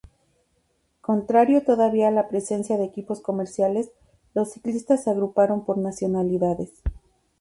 [1.01, 3.91] Contrario todavía a la presencia de equipos comerciales,
[4.33, 6.73] los ciclistas se agruparon por nacionalidades.